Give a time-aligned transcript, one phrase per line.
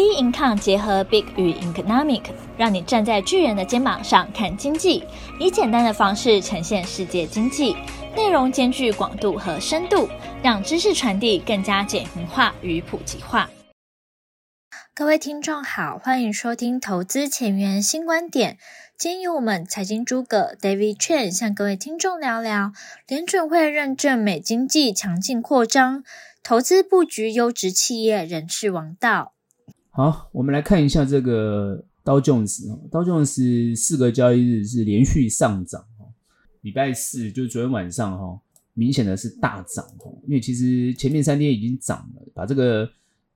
[0.00, 2.22] B Income 结合 Big 与 Economic，
[2.56, 5.04] 让你站在巨人的肩膀上看经济，
[5.38, 7.76] 以简单的方式呈现世界经济，
[8.16, 10.08] 内容兼具广度和深度，
[10.42, 13.50] 让知识传递更加简明化与普及化。
[14.94, 18.56] 各位听众好，欢迎收听投资前沿新观点。
[18.96, 22.72] 今天由我们财经诸葛 David Chen 向各位听众聊聊
[23.06, 26.02] 联准会认证美经济强劲扩张，
[26.42, 29.34] 投资布局优质企业仍是王道。
[29.92, 32.68] 好，我们来看一下这个道琼斯。
[32.92, 35.84] 道琼斯四个交易日是连续上涨。
[36.60, 38.40] 礼拜四就昨天晚上哈，
[38.74, 40.16] 明显的是大涨哦。
[40.28, 42.88] 因为其实前面三天已经涨了，把这个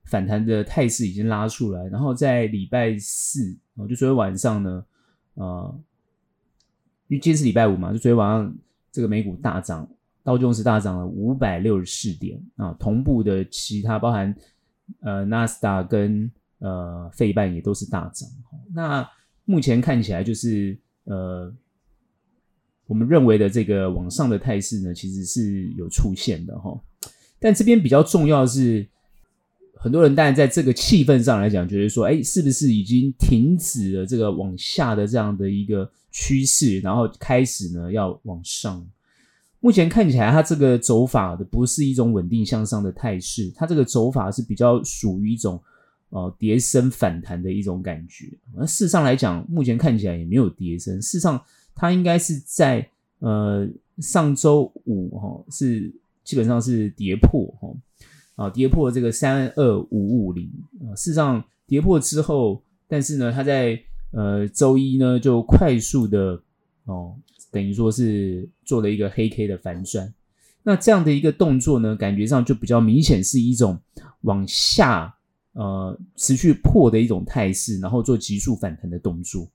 [0.05, 1.85] 反弹的态势已经拉出来。
[1.89, 3.57] 然后在礼拜四，
[3.89, 4.85] 就昨天晚上呢，
[5.35, 5.81] 呃，
[7.09, 8.55] 因为今天是礼拜五嘛，就昨天晚上
[8.93, 9.89] 这个美股大涨，
[10.23, 12.73] 道琼斯大涨了五百六十四点啊。
[12.79, 14.33] 同步的其他包含
[15.01, 16.31] 呃纳斯达跟
[16.65, 18.27] 呃，费半也都是大涨。
[18.73, 19.07] 那
[19.45, 21.53] 目前看起来就是呃，
[22.87, 26.75] 我们认为的这个往上的态势呢，其实是有出现的哈。
[27.39, 28.89] 但这边比较重要的是，
[29.75, 38.83] 很多人当然在这个气氛上来讲，觉得说，哎，是不是已经停止了这个往下的这样的一个趋势，然后开始呢要往上？
[39.61, 45.63] 目前看起来，它这个走法的不是一种稳定向上的态势，它这个走法是比较属于一种。
[46.15, 48.27] 哦，跌升反弹的一种感觉。
[48.55, 51.03] 那事实上来讲，目前看起来也没有跌升。
[51.03, 51.43] 事实上，
[51.75, 57.75] 它应该是在呃上周五哈、哦，是基本上是跌破哈
[58.37, 60.49] 啊，跌破这个三二五五零
[60.83, 60.95] 啊。
[60.95, 63.77] 事实上，跌破之后，但是呢，它在
[64.13, 66.41] 呃周一呢就快速的
[66.85, 67.17] 哦，
[67.51, 70.15] 等于说是做了一个黑 K 的反转。
[70.63, 73.81] 那这样的一个动作呢，感觉上就比较明显是一种
[74.21, 75.14] 往下。
[75.55, 79.49] 呃，持续破的一种态势，然后做急速反弹的动作。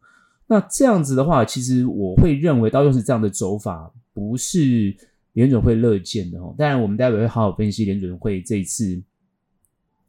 [0.48, 4.96] 那这样子的话，其实我会认为，道琼斯这样的走法不是
[5.34, 6.56] 联准会乐见的哦。
[6.58, 9.00] 当然，我们待会会好好分析联准会这一次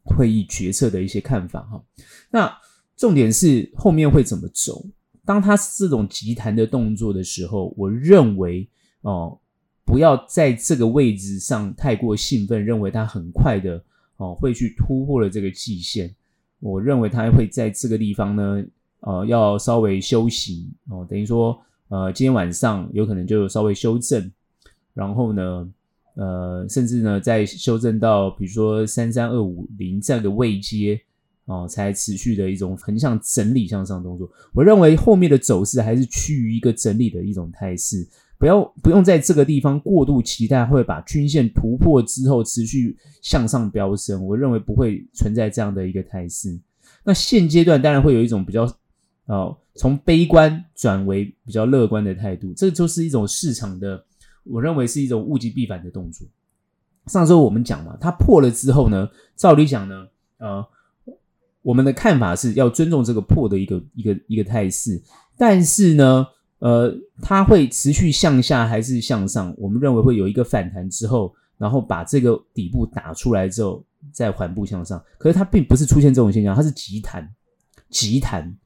[0.05, 1.83] 会议决策的一些看法哈。
[2.31, 2.57] 那
[2.97, 4.87] 重点是后面会怎么走？
[5.25, 8.69] 当它是这种急弹的动作的时候，我认为
[9.03, 9.39] 哦，
[9.85, 13.83] 不要在这个位置上太过兴奋，认为它很快的。
[14.21, 16.15] 哦，会去突破了这个季线，
[16.59, 18.63] 我认为它会在这个地方呢，
[19.01, 21.59] 呃，要稍微休息哦，等于说，
[21.89, 24.31] 呃，今天晚上有可能就稍微修正，
[24.93, 25.67] 然后呢，
[26.17, 31.01] 呃，甚至呢，再修正到比如说三三二五零这样的位阶
[31.47, 34.31] 哦，才持续的一种横向整理向上动作。
[34.53, 38.07] 我认为后面的走势还是趋于一个整理的一种态势。
[38.41, 46.59] 不要不用在这个地方过度期待会把均线突破之后持续向上飙升，我认为不会存在这样的一个态势。
[47.05, 48.65] 那现阶段当然会有一种比较，
[49.27, 54.03] 哦，从悲观转为比较乐观的态度，这就是一种市场的，
[54.45, 56.27] 我认为是一种物极必反的动作。
[57.09, 60.07] 上周我们讲嘛，它破了之后呢，照理讲呢，
[60.39, 60.67] 呃，
[61.61, 65.03] 我们的看法是要尊重这个破的一个一个一个态势，
[65.37, 66.27] 但是呢。
[66.61, 69.55] 呃，它会持续向下还是向上？
[69.59, 75.03] 我们认为会有一个反弹之后，然后把这个底部打出来之后，再缓步向上。
[75.19, 77.29] 可是它并不是出现这种现象，它是急弹，
[77.89, 78.57] 急弹。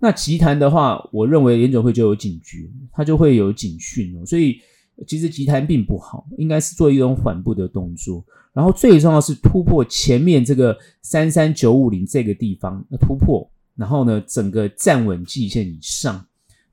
[0.00, 4.26] 那急弹的话，我认为联准会就有警觉，它就会有警讯哦。
[4.26, 4.58] 所以
[5.06, 8.22] 其实急弹并不好，应该是做一种缓步的动作。
[8.52, 16.22] 然后最重要是突破前面这个三三九五零这个地方突破，然后呢，整个站稳季线以上。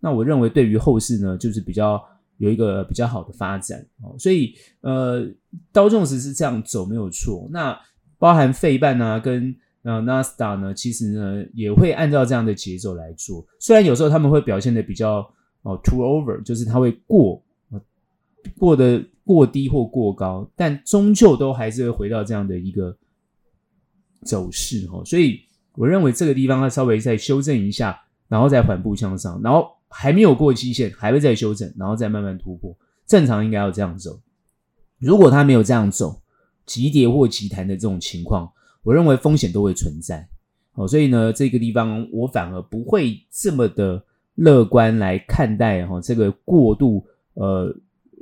[0.02, 2.04] 那我认为对于后市呢，就是比较
[2.38, 4.52] 有一个比较好的发展哦，所以
[4.82, 5.24] 呃，
[5.72, 7.48] 刀重石是这样走没有错。
[7.52, 7.80] 那
[8.18, 13.46] 包含费半啊跟呃纳斯达呢，其实呢也会按照这样的节奏来做。
[13.60, 15.18] 虽然有时候他们会表现的比较
[15.62, 17.40] 哦 too over，就是它会过
[18.58, 22.98] 过得过低或过高，但终究都还是会回到这样的一个
[24.24, 25.06] 走势哦。
[25.06, 25.40] 所以
[25.76, 29.70] 我认为这个地方要稍微再修正一下，然后再缓步向上，然后。
[29.92, 32.76] 还没有过期限，还会再修正，然后再慢慢突破。
[33.06, 34.20] 正常应该要这样走。
[34.98, 36.22] 如果它没有这样走，
[36.66, 38.50] 急跌或急弹的这种情况，
[38.84, 40.28] 我认为风险都会存在。
[40.76, 44.02] 哦，所以呢，这个地方我反而不会这么的
[44.36, 47.76] 乐观来看待哈这个过度呃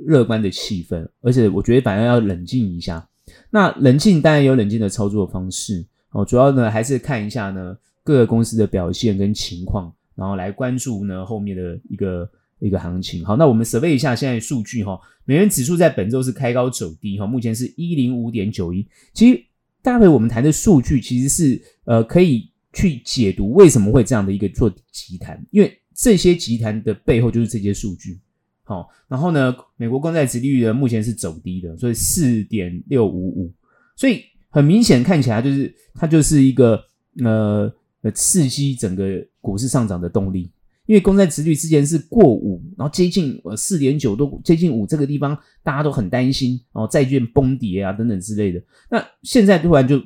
[0.06, 3.06] 乐观的气氛，而且我觉得反而要冷静一下。
[3.50, 9.94] 那冷静当然有冷静的操作方式哦，主要呢还是看一下呢各个公司的表现跟情况。
[10.14, 13.24] 然后来关注呢后面的一个一个行情。
[13.24, 18.86] 好，那我们 survey 一下现在数据哈，美元指数在本周是开高走低哈，目前是一零五点九一。
[19.12, 19.42] 其实
[19.82, 28.20] 待会我们谈的数据其实是呃可以去解读为什么会这样的一个做急弹，因为这些急弹的背后就是这些数据。
[28.62, 33.52] 好，然后呢，美国公债殖利率呢目前是走低的，所以四点六五五，
[33.96, 36.80] 所以很明显看起来就是它就是一个
[37.24, 37.72] 呃
[38.02, 39.04] 呃刺激整个
[39.40, 40.50] 股市上涨的动力，
[40.86, 50.00] 因为公债殖率之前是过五，然后接近呃四点九都，接近五这个地方大家都很担心哦，债券崩跌啊等等之类的，那现在突然就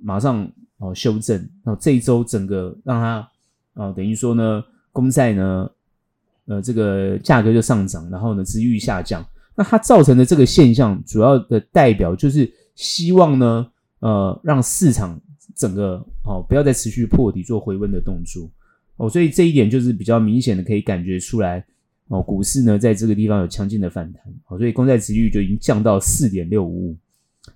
[0.00, 3.28] 马上哦修正，然后这一周整个让它
[3.74, 4.62] 哦等于说呢
[4.92, 5.68] 公债呢。
[6.50, 9.22] 呃，这个价格就上涨，然后呢，殖率下降。
[9.54, 15.20] 那它造成的这个现象，主要的代表就是希望呢，呃，让市场
[15.54, 18.50] 整个哦不要再持续破底做回温的动作
[18.98, 19.08] 哦。
[19.08, 21.64] 所以这一点就是比较明显的可以感觉出来
[22.08, 26.96] 哦，股市呢在这个地方有强劲的反弹哦，所以公债殖率就已经降到四点六五五。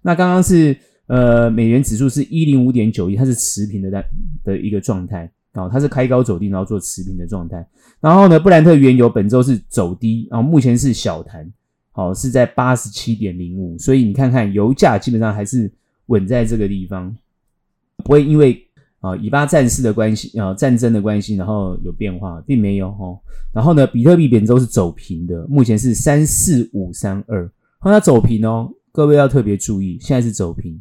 [0.00, 0.76] 那刚刚是
[1.06, 4.04] 呃美元指数是一零五点九一，它是持平的在
[4.42, 5.30] 的一个状态。
[5.54, 7.62] 哦，它是开高走低，然后做持平的状态。
[8.00, 11.46] 然后呢，布兰特原油本周是走低，然后目前是小弹，
[11.90, 13.76] 好，是在八十七点零五。
[13.76, 15.70] 所以你看看油价基本上还是
[16.06, 17.14] 稳在这个地方，
[18.04, 18.66] 不会因为
[19.00, 23.18] 啊以巴战事的关系啊战争的关系，然后有变化，并没有哈。
[23.52, 30.80] 然后呢，比特币本周是走平的，目前是三四五三二，好，它走平哦，各位要特别注意，现在是走平。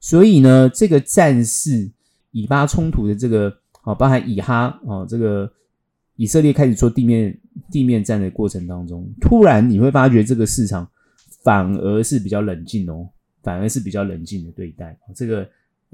[0.00, 1.90] 所以呢，这个战事
[2.30, 3.54] 以巴冲突的这个。
[3.84, 5.50] 哦，包含以哈哦，这个
[6.16, 7.34] 以色列开始做地面
[7.70, 10.86] 地面战的过程当中，突然你会发觉这个市场
[11.42, 13.08] 反而是比较冷静哦，
[13.42, 15.48] 反而是比较冷静的对待，这个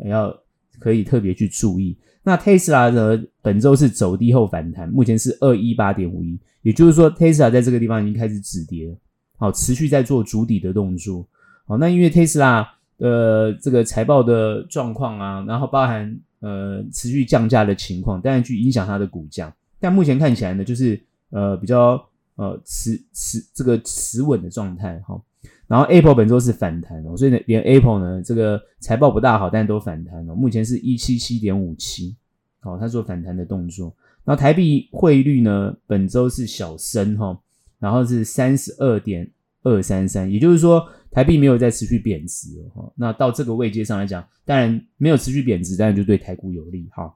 [0.07, 0.37] 要
[0.79, 1.97] 可以特别去注意。
[2.23, 8.97] 那 Tesla 呢，本周是走低后反弹，目前是二一八点五一，也就是说 Tesla 在这个地方已经开始止跌，
[9.37, 11.27] 好，持续在做筑底的动作。
[11.67, 12.67] 好，那因为 Tesla
[12.99, 16.19] 呃这个财报的状况啊，然后包含。
[16.41, 19.51] 呃，持续降价的情况，当然去影响它的股价。
[19.81, 21.01] 但目前看起来呢，就是
[21.31, 21.93] 呃比较
[22.35, 25.19] 呃持持这个持稳的状态哈。
[25.67, 30.35] 然后 Apple 本周是反弹哦，所以呢，连 Apple 呢这个财报不大好，但都反弹哦。
[30.35, 32.17] 目前是一七七点五七，
[32.61, 33.95] 好，它做反弹的动作。
[34.25, 37.39] 然后台币汇率呢，本周是小升哈，
[37.79, 39.31] 然后是三十二点
[39.63, 40.87] 二三三，也就是说。
[41.15, 47.15] 台币没有再持续贬值了哈，那到这个位阶上来讲，当然没有持续贬值，当然就对台股有利哈。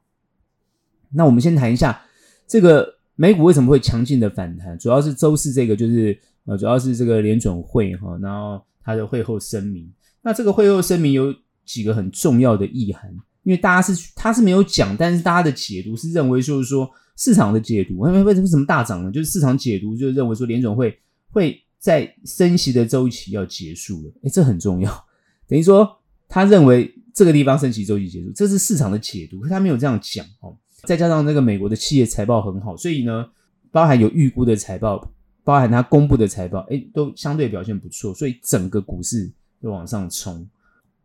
[1.10, 2.00] 那我们先谈一下
[2.46, 9.92] 这个美股为什么会强劲的反弹，主要是周四这个就是呃，主要是这个联准会哈，然后它的会后声明。
[10.22, 11.34] 那这个会后声明有
[11.64, 13.10] 几个很重要的意涵，
[13.42, 19.10] 因为大家是他是没有讲，但是大家的解读是认为就是说市场的解读，为为什么什么大涨呢？
[19.10, 20.98] 就是市场解读就认为说联准会
[21.30, 21.60] 会。
[21.80, 24.92] 在升息的周期要结束了，诶，这很重要。
[25.46, 25.88] 等于说，
[26.26, 30.56] 他认为这个地方升息周期结束，这是市场的解读，可他没有这样讲哦。
[30.84, 33.28] 再加上那个美国的企业财报很好，所以呢，
[33.70, 35.10] 包含有预估的财报，
[35.44, 39.30] 包含他公布的财报，诶，都相对表现不错，所以整个股市
[39.60, 40.46] 都往上冲。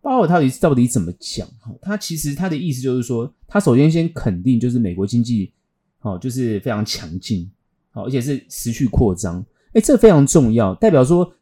[0.02, 1.48] 鲍尔到底到底怎么讲？
[1.60, 5.52] 哈，他其实他的意思就是说，他首先先肯定就是美国经济，
[6.00, 7.50] 好，就是非常强劲，
[7.92, 9.44] 好，而且是持续扩张。
[9.72, 11.34] 哎，这非常重要，代表说，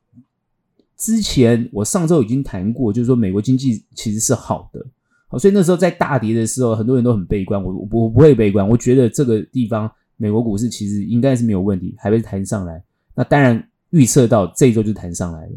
[0.95, 4.85] 之前我上周已经谈过，就是说美国经济其实是好的，
[5.31, 12.83] 好，所以那时候在大跌的时候，很多人都很悲观，我我不我不会悲观，我觉得这个地方美国股市其实应该是没有问题，还会弹上来。
[13.15, 15.51] 那当然预测到这一周就弹上来了，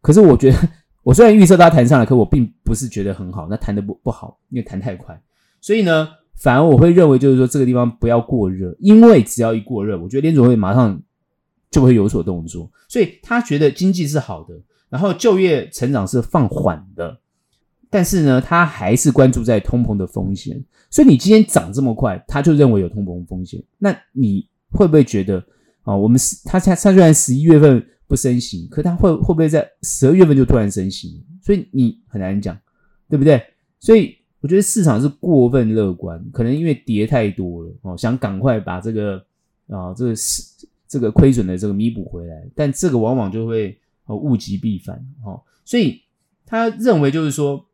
[0.00, 0.58] 可是我觉得，
[1.02, 5.20] 我虽然预测它弹上来，可我并不是觉得很好，那弹的不不好，因为弹太快，
[5.60, 11.00] 所以呢，反而我会认为就是说这个地方不要过热，因为只要一过热，我觉得联准会马上。
[11.70, 17.16] 就会有所动作，所以他觉得经济是好的，然后就业成长是放缓的，
[17.90, 20.62] 但是呢，他还是关注在通膨的风险。
[20.88, 23.62] 所以你今天涨这么快，他就认为有通膨风险。
[23.78, 25.44] 那你会不会觉得
[25.82, 25.94] 啊？
[25.94, 31.22] 我们是他他他虽然十一月份不升息，可他会会不会在十二月份就突然升息？
[31.42, 32.56] 所以你很难讲，
[33.08, 33.42] 对不对？
[33.78, 39.24] 所以我觉得市场是过分乐观，可能因为跌太多了哦，想赶快把这个
[39.66, 40.42] 啊这个是。
[40.90, 43.78] 这个亏损的这个弥补回来，但这个往往就会
[44.08, 46.02] 物极必反哦，所以
[46.44, 47.64] 他认为就是说，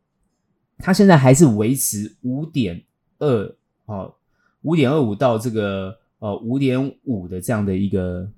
[0.77, 2.83] 它现在还是维持五点
[3.19, 3.55] 二
[3.85, 4.13] 哦
[4.61, 8.29] 五点二五到这个呃五点五的这样的一个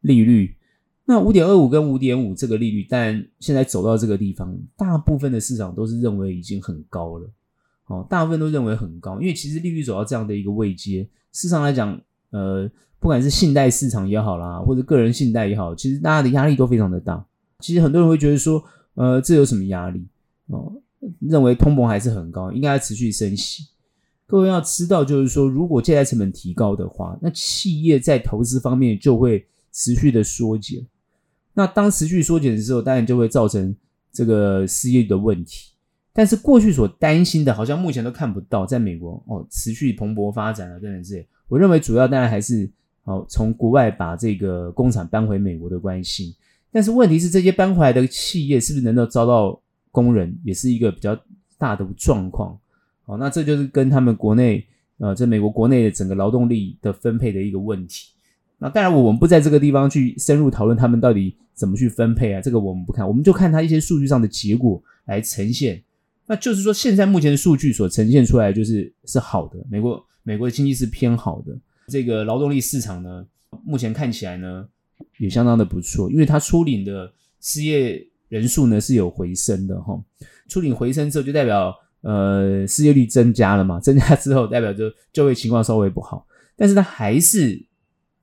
[0.00, 0.56] 利率。
[1.04, 7.30] 那五点二五跟五点五这个利率，但现在走到这个地方，大部分的市场都是认为已经很高了
[7.86, 12.00] 哦，大部分都认为很高，因为其实利率走到这样的一个位阶，市场来讲
[12.30, 12.70] 呃。
[12.98, 17.24] 不管是信贷市场也好啦，或者个人信贷也好，其实大家的压力都非常的大。
[17.60, 18.64] 其实很多人会觉得说，
[18.94, 20.02] 呃，这有什么压力
[20.46, 20.72] 哦？
[21.20, 23.64] 认为通膨还是很高，应该要持续升息。
[24.26, 30.84] 各位要知道，就是说，如果借贷成本提高的话，那企业在投资方面就会持续的缩减。
[31.54, 33.74] 那当持续缩减的时候，当然就会造成
[34.12, 35.70] 这个失业的问题。
[36.12, 41.26] 但是过去所担心的，好像目前都看不到，在美国哦，持续蓬勃发展啊，等等之类。
[41.46, 42.68] 我认为主要当然还是
[43.04, 46.36] 哦，从国外把这个工厂搬回美国的关系。
[46.72, 49.60] 但是问题是，这些搬回来的企业是不是能够遭到
[49.96, 51.18] 工人，也是一个比较
[51.56, 52.58] 大的状况。
[53.06, 54.62] 好，那这就是跟他们国内，
[54.98, 58.10] 呃，在美国国内的整个劳动力的分配的一个问题。
[58.58, 65.82] 那当然，我们不在这个地方去深入讨论他们到底怎么去分配啊，这个我们不看，我们就看他一些数据上的结果来呈现。
[66.26, 71.56] 那就是说，现在目前的数据所呈现出来就是是好的，美国美国的经济是偏好的，
[71.88, 73.26] 这个劳动力市场呢，
[73.64, 74.68] 目前看起来呢
[75.18, 80.00] 也相当的不错，因为它初领的失业人数呢是有回升的哈，
[80.48, 81.74] 处理回升之后就代表。
[82.02, 83.80] 呃，失业率增加了嘛？
[83.82, 87.60] 增加之后，代表就就业情况稍微不好，但是它还是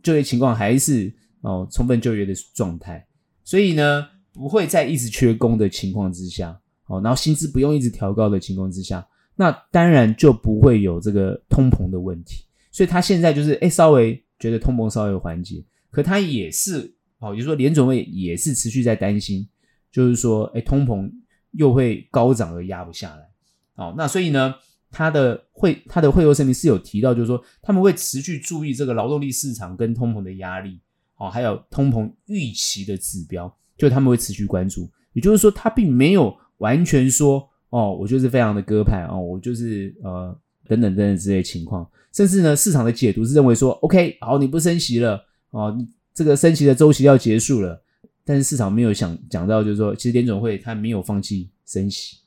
[0.02, 3.06] 就业情况还是哦充分就业的状态，
[3.44, 9.06] 所以呢，不会在一直缺工的情况之下，哦，然后薪资不用一直调高的情况之下，
[9.36, 12.46] 那当然就不会有这个通膨的问题。
[12.72, 19.46] 所以他现在就是诶稍微觉得通膨稍微缓解，可他也是哦，也就是说联准会也是持续在担心，
[19.94, 21.10] 就是说诶通膨
[21.52, 23.30] 又会高涨而压不下来。
[23.76, 24.54] 哦，那所以呢，
[24.92, 30.80] 他的会他的会后声明是有提到，就是说他们会持续注意这个劳动力市场跟通膨的压力，
[31.18, 34.90] 哦，还有通膨预期的指标，就他们会持续关注。
[35.14, 40.36] 也就是说，他并没有完全说，哦，我就是非常的鸽派，哦，我就是呃
[40.68, 41.88] 等等等等之类情况。
[42.12, 45.76] 甚至呢，市场的解读是认为说，OK，好，你不升息了，哦，
[46.14, 47.84] 这个升息的周期要结束了。
[48.26, 52.18] 但是市场没有想讲到，就是说，其实联总会他没有放弃升息。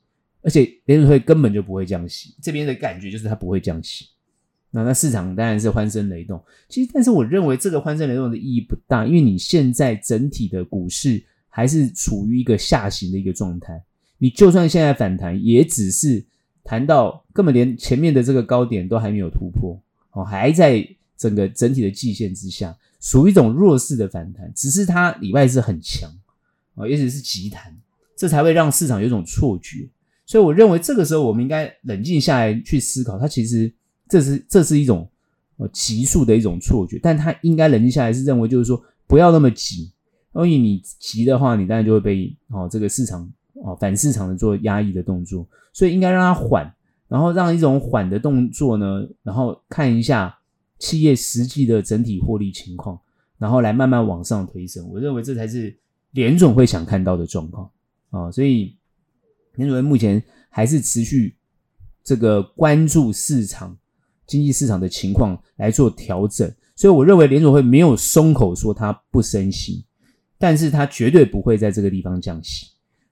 [0.43, 4.07] 而且联总会根本就不会降息，这边的感觉就是它不会降息。
[4.71, 6.41] 那那市场当然是欢声雷动。
[6.69, 13.83] 其实，但是我认为这个欢声雷动的意义不大，因为你现在整体的股市还是处于一个下行的一个状态。
[14.19, 16.25] 你就算现在反弹，也只是
[16.63, 19.77] 弹到根本连前面的这个高点都还没有突破，
[20.13, 20.87] 哦，还在
[21.17, 22.77] 整个整体的季线之下，
[23.07, 24.53] 属于一种弱势的反弹。
[24.53, 26.11] 只是它里外是很强，
[26.75, 27.73] 哦，也许是急弹，
[28.17, 29.89] 这才会让市场有一种错觉。
[30.27, 33.73] 所以我认为这个时候我们应该冷静下来去思考，它其实
[34.09, 35.09] 这是这是一种
[35.59, 39.93] 呃急速的一种错觉，但它应该冷静下来是认为就是说不要那么急，
[40.35, 43.33] 因为你急的话，你当然就会被哦这个市场
[43.63, 46.75] 哦反市场的做压抑的动作，所以应该让它缓，
[47.07, 50.36] 然后让一种缓的动作呢，然后看一下
[50.79, 53.01] 企业实际的整体获利情况，
[53.39, 54.89] 然后来慢慢往上推升。
[54.89, 55.77] 我认为这才是
[56.13, 57.71] 联总会想看到的状况
[58.11, 58.77] 啊，所以。
[59.57, 61.35] 联总会目前还是持续
[62.05, 63.75] 这个关注市场
[64.27, 69.87] 经济市场的情况来做调整，所以我认为联总会没有松口说它不升息，
[70.37, 72.67] 但是它绝对不会在这个地方降息。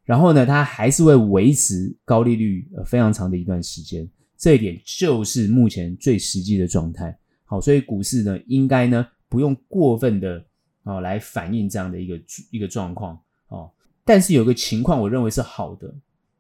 [0.05, 4.07] 然后呢，它还是会维持高利率呃非常长的一段时间，
[4.37, 7.19] 这一点就是目前最实际的状态。
[7.55, 10.45] 好，所以股市呢应该呢不用过分的
[10.83, 12.21] 啊来反映这样的一个
[12.51, 13.71] 一个状况哦，
[14.05, 15.95] 但是有个情况我认为是好的。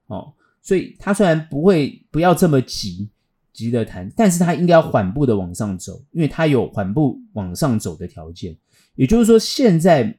[0.08, 3.08] 哦，所以它虽然不会不要这么急
[3.52, 8.56] 急的谈，但是它应该要缓步的往上走，因为它有缓步往上走的条件。
[8.96, 10.18] 也就是说，现在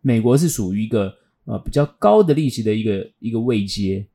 [0.00, 1.14] 美国是属于一个
[1.44, 4.08] 呃比较高的利息的一个一个位阶，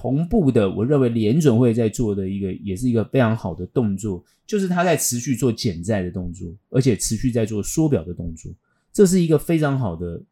[0.00, 8.52] 同步的，我认为联准会在做的一个也是一个非常好的动作，就是它在持续做减债的动作，而且持续在做缩表的动作，
[8.92, 10.22] 这是一个非常好的。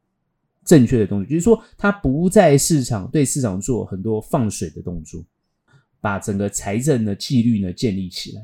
[0.64, 5.24] 正确的东西，就是说，它不在市场对市场做很多放水的动作，
[6.00, 8.42] 把整个财政的纪律呢建立起来，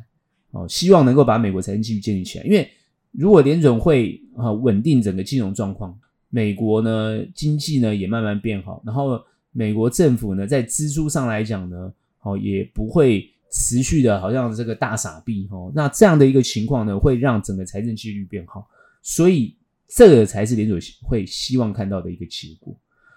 [0.53, 2.45] 哦，希望能够把美国财政纪律建立起来。
[2.45, 2.71] 因为
[3.11, 5.99] 如果联准会啊稳定整个金融状况，
[6.29, 9.21] 美国呢经济呢也慢慢变好，然后
[9.53, 11.93] 美国政府呢在支出上来讲呢，
[12.23, 18.67] 哦也不会持续的好像这个大傻币哦，那这样的一个情况呢会让整个财政纪律变好，
[19.03, 19.57] 所以。
[19.95, 22.75] 这个才是联准会希望看到的一个结果，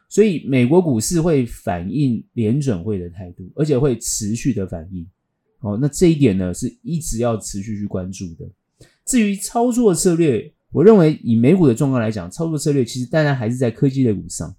[0.09, 5.07] 所以美国股市会反映联准会的态度，而且会持续的反映。
[5.61, 8.45] 哦，那这一点呢，是一直要持续去关注的。
[9.05, 14.53] 至于操作策略，我认为以美股的状况来讲，操作策略其实当然还是在科技类股上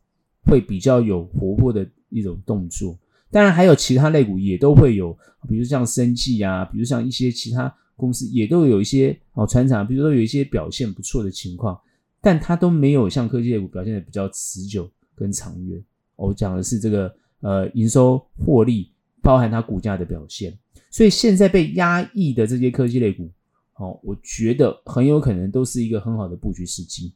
[0.46, 2.98] 会比较有活泼的一种动作。
[3.30, 5.12] 当然还有其他类股也都会有，
[5.48, 11.78] 比如像生技啊，比如像一些其他公司也都有一些哦，传产，比如说有一些表现不错的情况。
[12.22, 15.80] 但它都没有像科技类股表现的比较持久跟长远。
[16.16, 18.90] 我讲的是这个呃营收获利，
[19.22, 20.52] 包含它股价的表现。
[20.90, 23.30] 所以现在被压抑的这些科技类股，
[23.76, 27.14] 哦，我觉得很有可能都是一个很好的布局时机。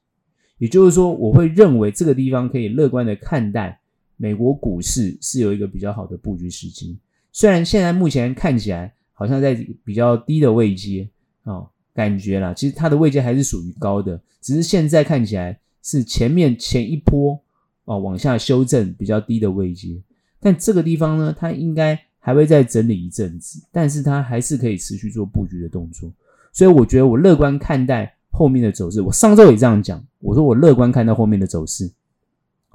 [0.61, 3.81] 也就是说，我会认为这个地方可以乐观的看待
[4.19, 6.99] 美国股市是有一个比较好的布局时机。
[7.33, 11.09] 虽然现在目前看起来好像在比较低的位阶，
[11.45, 17.41] 哦，感觉啦，其实它的位阶还是属于高的，只是现在看起来是前面前一波
[17.87, 19.99] 哦往下修正比较低的位阶，
[20.41, 26.13] 但这个地方呢，它应该还会再整理一阵子，但是它还是可以持续做布局的动作，
[26.53, 29.01] 所以我觉得我乐观看待后面的走势。
[29.01, 31.91] 我上周也这样讲，我说我乐观看待后面的走势，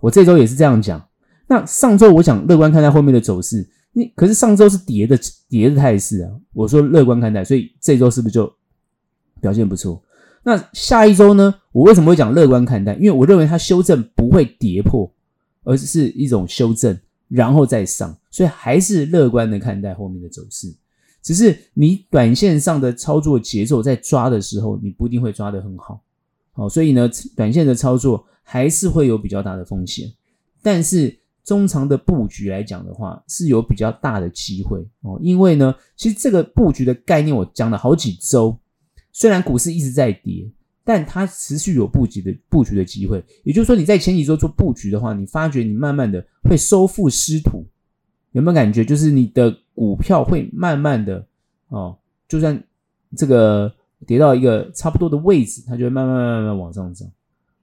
[0.01, 1.03] 我这周也是这样讲。
[1.47, 5.19] 那上周我讲乐观看待后面的走势，你可是上周是跌的
[5.49, 8.51] 跌的态势啊，我说乐观看待，所以这周是不是就
[9.41, 10.01] 表现不错？
[10.43, 11.55] 那下一周呢？
[11.71, 12.93] 我为什么会讲乐观看待？
[12.95, 15.11] 因为我认为它修正不会跌破，
[15.63, 16.97] 而是一种修正。
[17.27, 20.71] 然后再上，所以还是乐观的看待后面的走势。
[21.25, 25.99] 只是你短线上的操作节奏在抓的时候，你不一定会抓得很好。
[26.51, 30.07] 好，所以呢，短线的操作还是会有比较大的风险。
[30.61, 35.19] 但是中长的布局来讲的话，是有比较大的机会哦。
[35.19, 38.55] 因为呢，其实这个布局的概念我讲了好几周，
[39.11, 40.47] 虽然股市一直在跌。
[40.87, 47.65] 但它持续有布局的布局的机会，也就是说，你在前几周做布局的话，你发觉你慢慢的会收复失土，
[48.35, 48.83] 有没有感觉？
[48.83, 51.25] 就是你的股票会慢慢的
[51.69, 52.61] 哦，就算
[53.15, 53.73] 这个
[54.05, 57.09] 跌到一个差不多的位置，它就会慢慢慢慢往上涨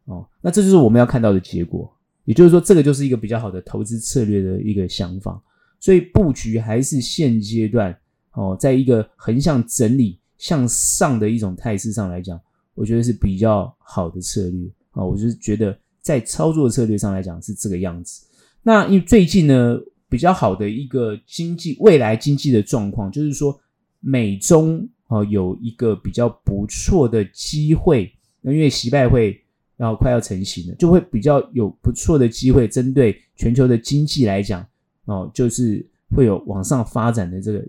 [0.06, 0.26] 哦。
[0.40, 5.38] 那这就是我们要看到的结果，也就是说，这个就是一个比较好的投资策略的一个想法。
[5.78, 7.94] 所以布局还是现阶段
[8.32, 12.40] 哦，在一个横向整理向上的一种态势上来讲。
[12.74, 18.24] 我觉得是比较好的策略啊，我就是觉得在操作策略上来讲是这个样子。
[18.62, 19.78] 那因为最近呢，
[20.12, 23.58] 比较好的一个经济未来经济的状况，就是说
[24.00, 28.12] 美中啊有一个比较不错的机会。
[28.42, 29.42] 那因为习拜会
[29.78, 34.62] 然后快要成型了，就会比较有不错的机会，针对全球的经济来讲
[35.06, 37.64] 哦，就是会有往上发展的这个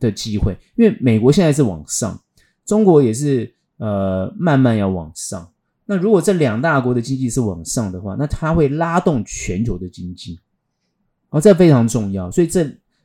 [0.00, 0.56] 的机会。
[0.74, 2.20] 因为美国现在是往上，
[2.64, 3.52] 中国也是。
[3.78, 5.46] 呃，慢慢要往上。
[5.84, 10.40] 那如果这两大国的经济是往上的话，那它会拉动全球的经济，
[11.30, 12.30] 哦，这非常重要。
[12.30, 12.64] 所以这，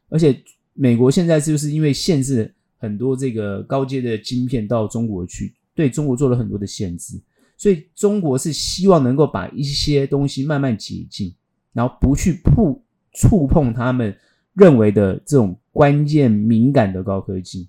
[0.09, 0.41] 而且
[0.73, 7.19] 美国现在就是因为限制很多这个高阶的晶片到中国去，对中国做了很多的限制，
[7.57, 11.33] 所以中国是希望能够把一些东西慢慢解禁，
[11.73, 12.79] 然后不去碰
[13.13, 14.15] 触碰他们
[14.53, 17.67] 认为的这种关键敏感的高科技。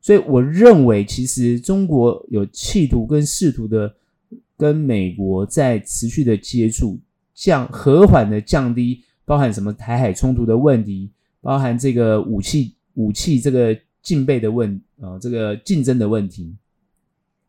[0.00, 3.92] 所以我认为，其实中国有企图跟试图的
[4.56, 7.00] 跟美国在持续的接触，
[7.34, 11.10] 降和缓的降低，包含什么台海冲突的问题，
[11.42, 16.56] 包含这个武器武器这个竞备的问啊、呃，这个竞争的问题，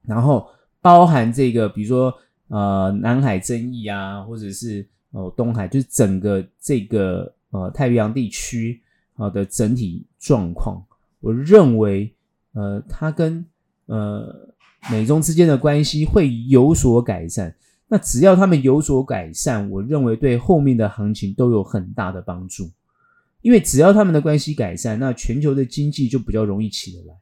[0.01, 0.45] 然后
[0.81, 2.13] 包含这个比如说
[2.49, 8.81] 呃南海争议啊，或者是哦、呃、东海，就是整个这个呃太平洋地区
[9.15, 10.83] 啊的整体状况，
[11.21, 12.11] 我认为。
[12.53, 13.45] 呃，它跟
[13.85, 14.35] 呃
[14.89, 17.53] 美中之间的关系会有所改善。
[17.87, 22.69] 那只要他们有所改善，我认为对后面的行情都有很大的帮助。
[23.41, 27.13] 因为只要他们的关系改善，那全球的经济就比较容易起得来。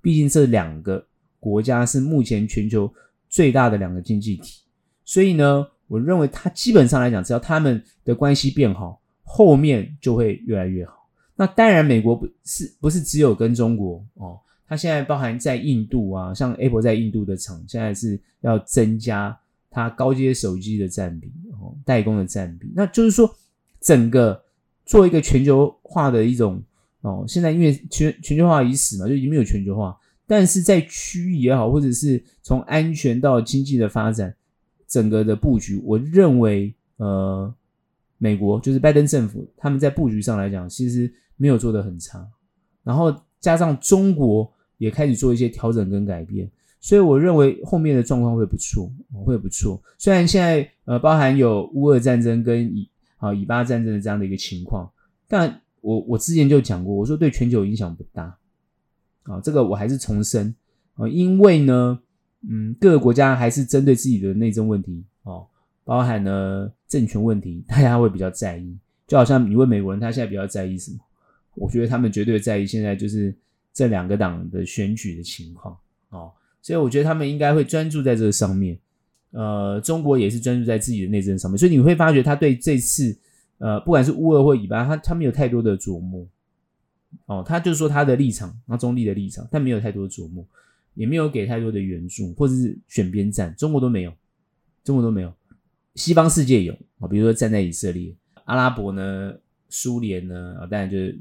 [0.00, 1.04] 毕竟这两个
[1.40, 2.92] 国家是目前全球
[3.28, 4.60] 最大的两个经济体，
[5.04, 11.08] 所以呢，我认为它基本上来讲，只要他们的关系变好，后面就会越来越好。
[11.34, 14.38] 那当然，美国不是不是只有跟中国哦。
[14.68, 19.36] 它现在包含在印度啊，像 Apple 在印度的厂，现在是要增加
[19.72, 22.70] 它高阶手机的占比，哦，代工的占比。
[22.76, 23.34] 那就是说，
[23.80, 24.40] 整个
[24.84, 26.62] 做一个全球化的一种
[27.00, 29.98] 哦，现在因为全全球化已死嘛，就已经没有全球化。
[30.26, 34.32] 但是在区域也好，或者是从安全到经济的发展，
[34.86, 37.52] 整个的布局，我认为呃，
[38.18, 42.24] 美国就是拜登政府他们在布局上来讲，其实没有做得很差。
[42.84, 44.52] 然后加上中国。
[44.78, 46.50] 也开始做一些调整跟改变，
[46.82, 48.92] 所以我认为后面的状况会不错，
[49.24, 49.80] 会不错。
[49.96, 54.90] 虽然现在呃包含有乌俄战争跟以啊以巴战争的这样的一个情况，
[55.28, 58.36] 但我我之前就讲过，我说对全球影响不大
[59.22, 60.52] 啊，这个我还是重申
[60.96, 62.00] 啊，因为呢，
[62.48, 65.46] 嗯，各个国家还是针对自己的内政问题哦，
[65.84, 68.76] 包含了政权问题， 大家会比较在意。
[69.06, 70.98] 就好像你问美国人，他现在比较在意什么？
[71.54, 73.32] 我觉得他们绝对在意现在就是。
[73.74, 75.74] 这两个党的选举的情况
[76.10, 76.30] 哦，
[76.62, 78.78] 所以我觉得他们应该会专注在这个上面。
[79.32, 83.16] 呃，中国也是专注在自己的内政上面，所以你会发觉他对这次
[83.56, 86.26] 呃，不管是乌俄或以巴，他他没有太多的琢磨
[87.24, 90.46] 哦，他就说他的立场，他中立的立场，但没有太多的琢磨，
[90.92, 94.12] 也没有给太多的援助，或者是选边站，中国都没有，
[94.84, 95.32] 中国都没有，
[95.94, 99.34] 西方世界有啊，比如说站在以色列，阿拉伯呢，
[99.70, 101.18] 苏联呢，啊，当然就是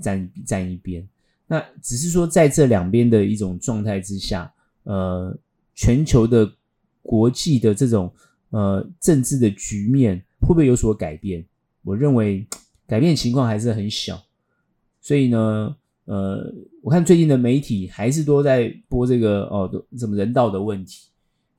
[0.00, 1.06] 站站一边。
[1.46, 4.52] 那只是说在这两边的一种状态之下，
[4.84, 5.36] 呃，
[5.74, 6.50] 全球的
[7.02, 8.12] 国际的这种
[8.50, 11.44] 呃政治的局面会不会有所改变？
[11.82, 12.46] 我认为
[12.86, 14.22] 改变情况还是很小。
[15.00, 21.08] 所以呢，呃，我看最近的媒体还是都在播这个哦，什么人道的问题，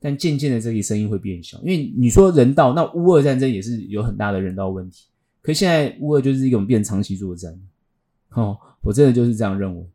[0.00, 5.06] 但渐渐的这个声音会变小，因为你说人道，那乌俄战争也是有很大的人道问题，
[5.42, 7.54] 可现在乌俄就是一种变长期作战，
[8.30, 9.86] 哦，我真的就是这样认为，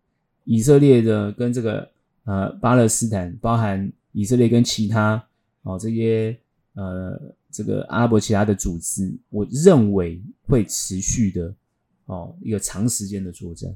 [0.43, 1.89] 以色列的跟这个
[2.29, 5.21] 呃巴勒斯坦，包含以色列跟其他
[5.63, 6.37] 哦这些
[6.75, 11.53] 呃这个阿拉伯其他的组织，我认为会持续的。
[12.09, 13.71] 哦，一个长时间的作战，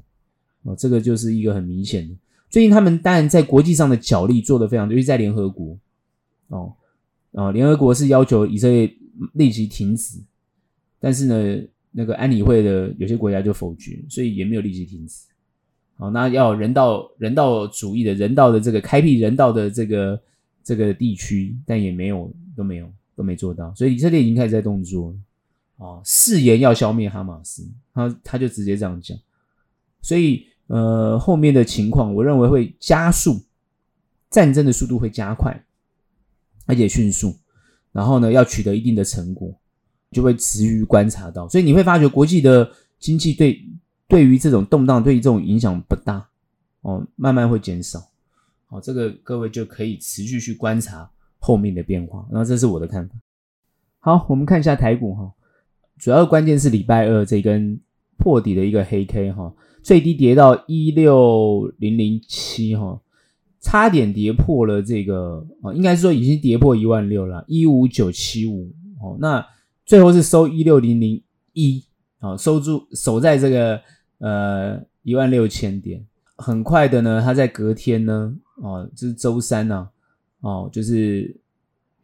[0.64, 2.12] 哦，这个就是一个很明显的。
[2.50, 5.78] 最近他们当然在国际上的角力做得非常多，尤其在联合国，
[6.48, 6.74] 哦，
[7.30, 8.92] 啊、哦，联合国是要求以色列
[9.34, 10.18] 立即停止，
[10.98, 15.26] 但是呢，那个安理会的有些国家就否决，所以也没有立即停止。
[15.96, 20.20] 好、哦，那要人道人道主义的人道的这个开辟人道的这个
[20.62, 25.16] 这个地区，但也没有都没有都没做到，所以以色列已经开始在动作了。
[25.76, 29.18] 哦，誓言要消灭哈马斯，他他就直接这样讲，
[30.00, 33.40] 所以呃，后面的情况我认为会加速，
[34.30, 35.64] 战争的速度会加快，
[36.66, 37.36] 而且迅速，
[37.90, 39.52] 然后呢，要取得一定的成果，
[40.12, 43.60] 就会持续观察到，所以你会发觉国际的经济对
[44.14, 46.28] 对于这种动荡，对于这种影响不大，
[46.82, 47.98] 哦，慢慢会减少，
[48.66, 53.16] 好，这个各位就可以持续去观察后面的变化，然后这是我的看法。
[53.98, 55.32] 好，我们看一下台股哈。
[55.98, 57.80] 主要关键是礼拜二这根
[58.16, 63.00] 破底的一个黑 K 哈，最低跌到一六零零七哈，
[63.60, 69.44] 差点跌破了这个啊，应该是说已经跌破一万六了，一五九七五哦，那
[69.84, 71.20] 最后是收一六零零
[71.52, 71.84] 一
[72.20, 73.82] 啊，收住守在这个
[74.18, 76.04] 呃一万六千点，
[76.36, 79.88] 很快的呢，它在隔天呢哦，这是周三呢
[80.40, 81.36] 哦，就是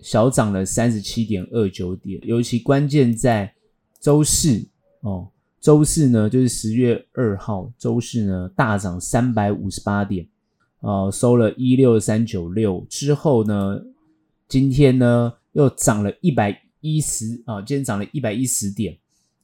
[0.00, 3.54] 小涨了三十七点二九点，尤其关键在。
[4.02, 4.66] 周四
[5.00, 5.28] 哦，
[5.60, 10.26] 周四呢就是十月二号，周四呢大涨三百五十八点，
[10.78, 13.78] 哦，收了一六三九六之后呢，
[14.48, 18.96] 今天呢又涨了一百一十啊，今天涨了一百一十点，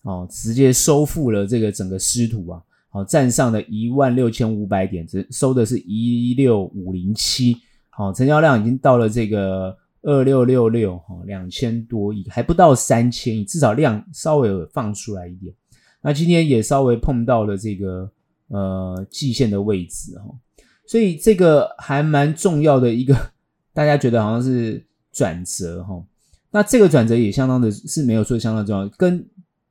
[0.07, 7.57] 哦，直接收复了这个整个失土啊，好，站上了一万六千五百点，只收的是一六五零七，
[7.91, 9.77] 好，成交量已经到了这个。
[10.03, 15.53] 二六六六哈，两千多亿还不到三千亿，至少量稍微有放出来一点。
[16.01, 18.09] 那今天也稍微碰到了这个
[18.47, 20.27] 呃季线的位置哈，
[20.87, 23.17] 所以这个还蛮重要的一个，
[23.75, 24.81] 大家觉得好像是
[25.13, 26.01] 转折哈。
[26.53, 29.27] 那这个转折也相当的是没有说相当重要，跟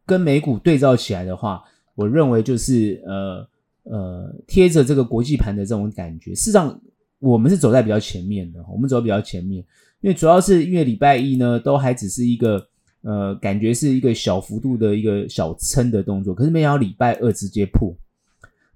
[0.05, 1.63] 跟美股对照起来的话，
[1.95, 3.47] 我认为就是呃
[3.83, 6.35] 呃贴着这个国际盘的这种感觉。
[6.35, 6.79] 事实上，
[7.19, 9.63] 我们是走在比较前面的，我们走比较前面。
[10.01, 12.67] 因为主要是因为礼拜一呢，都还只是一个
[13.01, 17.95] 呃，感觉是一个小幅度的一个小撑的动作，可是没想到礼拜二直接破，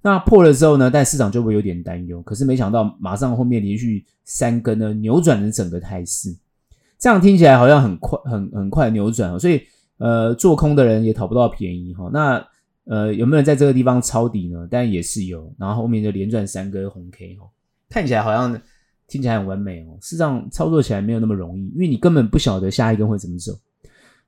[0.02, 6.36] 那破了之后呢，但市场就会有点担忧，可是没想到马上后面连续三根呢，扭转了整个态势，
[6.98, 9.62] 这样听起来好像很快，很很快扭转，所以
[10.00, 12.10] 呃，做空的人也讨不到便宜哈。
[12.12, 12.44] 那
[12.86, 14.68] 呃，有没有人在这个地方抄底呢？
[14.70, 17.46] 当然也是有，然后后面就连赚三根红 K 哈，
[17.88, 18.60] 看起来好像。
[19.12, 23.52] 听起来很完美哦，事实上操作起来没有那么容易，因为你根本不晓得下一根会怎么走。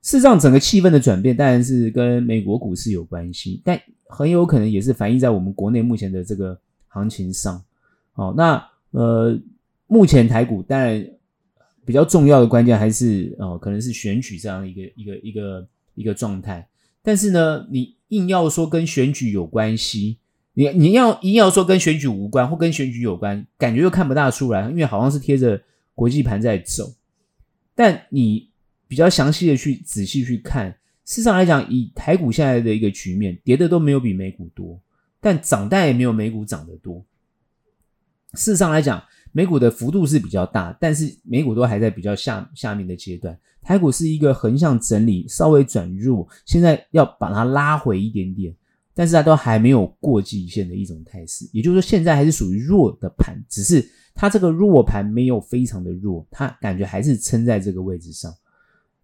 [0.02, 6.58] 事实上，整个气氛的转变当然是跟美国股市有关系，但很有可能也是反映在我们国内目前的这个
[6.88, 7.62] 行情上。
[8.10, 9.38] 好，那呃，
[9.86, 11.06] 目前台股当然
[11.84, 16.68] 比较重要的关键还是哦，可能是选举这样的一个一个一个一个状态。
[17.02, 20.18] 但是呢，你硬要说跟选举有关系。
[20.54, 25.58] 你你要硬要说跟选举无关或跟选举有关，感觉又看不大出来，因为好像是贴着
[25.94, 26.92] 国际盘在走。
[27.74, 28.50] 但你
[28.86, 30.70] 比较详细的去仔细去看，
[31.06, 34.78] 事实上来讲，以台股现在的一个局面，跌的都没有比美股多，
[35.22, 37.02] 但涨但也没有美股涨得多。
[38.34, 48.54] 事实上来讲，美股的幅度是比较大，但是美股都还在比较下下面的阶段，台股是一个横向整理，稍微转弱，现在要把它拉回一点点。
[48.94, 53.82] 但是它都还没有过季线的一种态势，也就是说现在还是属于弱的盘，只是
[54.14, 58.30] 它这个弱盘没有非常的弱，它感觉还是撑在这个位置上。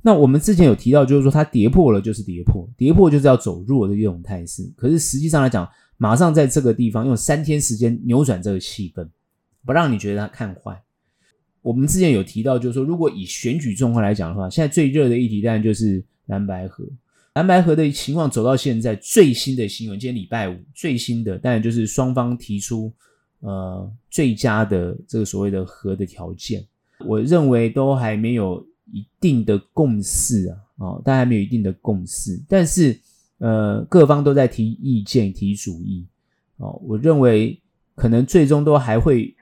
[0.02, 4.70] 那我们之前有提到，就是说它跌破了就是跌破，跌破就是要走弱的一种态势。
[4.76, 9.08] 可是实际上来讲，马上在这个地方用三天时间扭转这个气氛，
[9.64, 10.82] 不让你觉得它看坏。
[11.62, 16.84] 我们之前有提到，就是说，如果以选举状况来讲的话，现在最热的议题当然就是蓝白河。
[17.34, 22.92] 蓝白河的情况走到现在最新的新闻，今天礼拜五最新的当然就是双方提出
[23.40, 26.66] 呃最佳的这个所谓的和的条件，
[27.06, 32.98] 我认为都还没有一定的共识啊，哦，但还没有一定的共识，但是
[33.38, 36.06] 呃各方都在提意见、提主意，
[36.56, 37.60] 哦，我认为
[37.94, 39.32] 可能最终都还会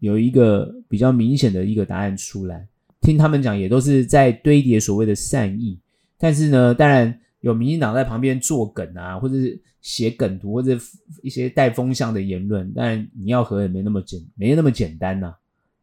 [0.00, 2.66] 有一个比较明显的一个答案出来。
[3.00, 5.78] 听他们讲，也都是在堆叠所谓的善意，
[6.18, 7.16] 但是呢，当然。
[7.40, 10.78] 有民进党在旁边作梗啊，或者是写梗图，或者
[11.22, 15.34] 一些带风向的言论，但你要合也没那么简，没那么简单呐、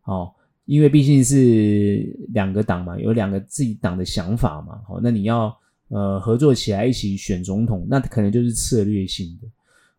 [0.01, 0.13] 啊。
[0.13, 0.31] 哦，
[0.65, 4.79] 因为毕竟是两个党嘛，有两个自己党的想法嘛。
[4.87, 5.51] 好、哦，那你要
[5.87, 9.47] 呃合作起来一起选总统，那可能就是策略性的。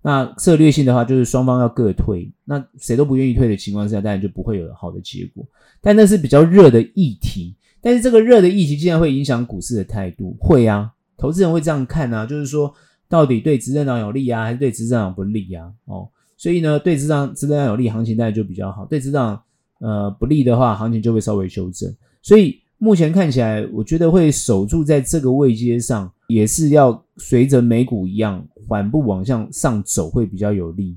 [0.02, 5.44] 那策略性的话，就是双方要各退，那谁都不愿意退的情况下，当然就不会有好的结果。
[5.80, 10.92] 但那是比较热的议题，但是这个热的议题竟然会影响股市的态度，会啊。
[11.16, 12.72] 投资人会这样看啊，就是说，
[13.08, 15.68] 到底对执政党有利啊，还是对执政党不利啊？
[15.86, 19.42] 哦，所以呢，对执政执政党有利，行情当然就比较好；对执政党
[19.80, 21.92] 呃不利的话，行情就会稍微修正。
[22.22, 30.96] 所以目前看起来，我觉得会守住在这个位阶上，也是要随着美股一样缓步往向上走，会比较有利。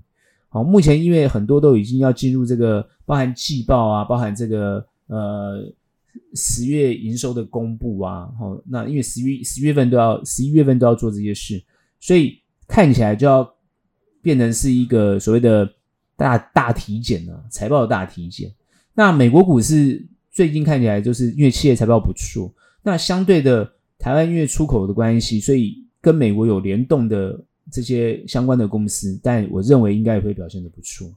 [0.49, 5.73] 好，目前因为很多都已经要进入这个包含季报啊，包含这个呃。
[6.35, 11.63] 十月营收的公布啊，好，那因为十月十月份都要十一月份都要做这些事，
[12.01, 13.49] 所以看起来就要
[14.21, 15.65] 变成是一个所谓的
[16.17, 18.51] 大大体检啊，财报的大体检。
[18.93, 22.53] 那美国股市最近看起来就是因为企业财报不错，
[22.83, 31.11] 那相对的台湾因为出口的关系，所以跟美国有联动的这些相关的公司，但我认为应该也会表现得不错。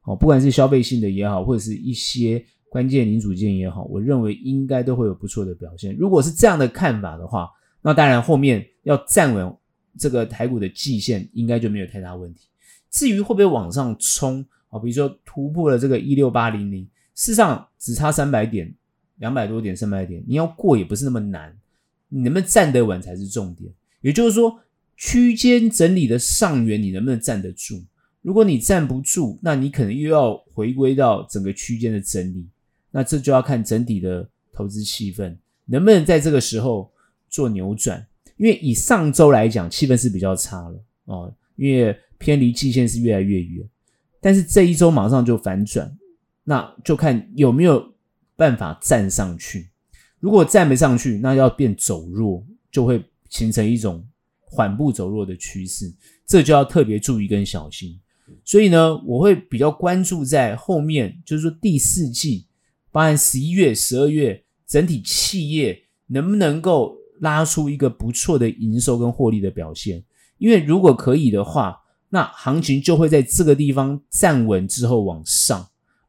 [0.00, 2.44] 好，不管是消费性的也好，或者是一些。
[2.72, 5.94] 关键零组件也好，我认为应该都会有不错的表现。
[5.94, 7.50] 如果是这样的看法的话，
[7.82, 9.54] 那当然后面要站稳
[9.98, 12.46] 这个台股的季线，应该就没有太大问题。
[12.90, 14.78] 至于会不会往上冲啊？
[14.78, 16.82] 比如说突破了这个一六八零零，
[17.14, 18.74] 事实上只差三百点，
[19.18, 21.54] 两百多点，三百点，你要过也不是那么难。
[22.08, 23.70] 你能不能站得稳才是重点。
[24.00, 24.58] 也就是说，
[25.04, 27.82] 区间整理的上缘，你能不能站得住？
[28.20, 32.46] 如果你站不住，那你可能又要回归到整个区间的整理。
[32.92, 36.88] 那这就要看整体的投资气氛能不能在这个时候
[37.28, 43.68] 做扭转，因为以上周来讲，气氛是比较差了哦，因为偏离季线是越来越远。
[44.20, 45.92] 但是这一周马上就反转，
[46.44, 47.92] 那就看有没有
[48.36, 49.68] 办法站上去。
[50.20, 54.06] 如果站不上去，那要变走弱，就会形成一种
[54.52, 55.90] 缓步走弱的趋势，
[56.26, 57.98] 这就要特别注意跟小心。
[58.44, 62.46] 所以呢，我会比较关注在后面，就是说第四季。
[62.90, 70.04] 包含十一月、十二月，整体企业能不能够拉出一个不错的营收跟获利的表现？
[70.36, 71.78] 因为如果可以的话，
[72.10, 75.66] 那行情就会在这个地方站稳之后往上，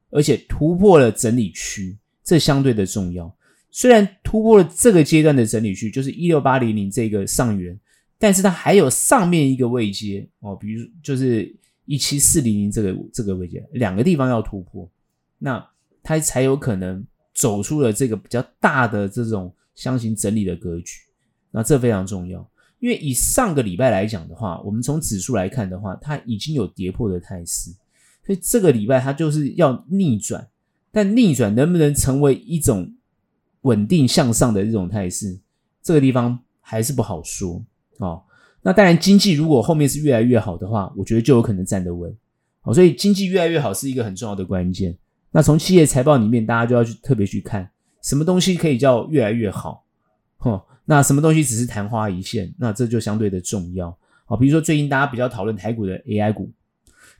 [0.10, 3.34] 而且突破了整理区，这相对的重要。
[3.71, 7.79] 虽然突破了这个阶段的整理区，就是一六八零零这个上缘，
[8.17, 14.89] 但是它还有上面一个位阶哦，比如就是一七四零零这个这个位阶，两个地方要突破，
[15.38, 15.65] 那。
[16.06, 17.02] 它才有可能
[17.34, 20.99] 走出了这个比较大的这种箱型整理的格局，
[21.49, 22.45] 那这非常重要。
[22.80, 27.71] 因为以上个礼拜来讲的话，我们从指数来看的话，它已经有跌破的态势，
[28.26, 30.45] 所以这个礼拜它就是要逆转。
[30.91, 32.93] 但逆转能不能成为一种
[33.62, 35.39] 稳定向上的这种态势，
[35.82, 37.65] 这个地方还是不好说
[37.99, 38.21] 哦。
[38.62, 42.15] 那当然，经济如果后面是越来越好的话，我觉得就有可能站得稳。
[42.62, 44.97] 好，所以经济越来越好是一个很重要的关键。
[45.32, 47.69] 那从企业财报里面，大家就要去特别去看
[48.01, 49.84] 什么东西可以叫越来越好，
[50.38, 53.93] 吼，那什么东西只是昙花一现，那这就相对的重要。
[54.25, 56.49] 好，比如说最近大家比较讨论台股的 AI 股，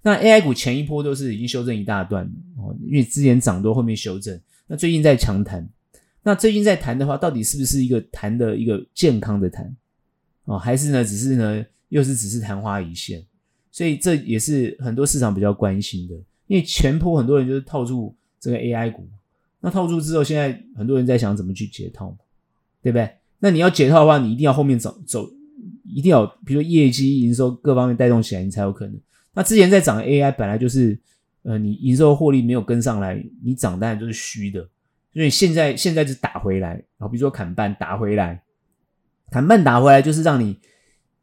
[0.02, 2.26] 那 AI 股前一波都是已经修正一大段
[2.58, 5.68] 哦，因为之前涨多后面修正，那最近在强弹，
[6.22, 9.76] 那最近在弹的话，到底是不是一个弹的一个健康的弹
[10.46, 13.24] 哦，还是呢，只是呢，又是只是昙花一现？
[13.72, 16.16] 所以这也是很多市场比较关心的。
[16.48, 19.08] 因为前坡很多人就是套住这个 AI 股，
[19.62, 22.16] 那套住之后，现在很多人在想怎么去解套，
[22.82, 23.10] 对不对？
[23.40, 25.28] 那你要解套的话，你一定要后面走走，
[25.86, 29.00] 一定要比如说业绩、营收各方面带动起来，你才有可能。
[29.34, 31.00] 那之前在涨 AI 本来就是，
[31.44, 34.68] 呃，你营收获利没有跟上来，你涨当然就是虚的。
[35.14, 38.44] 所以现在现在就打回来，然后比如说砍半打回来，
[39.34, 40.56] 砍半打回来就是让你